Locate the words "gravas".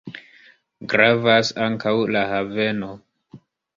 0.93-1.51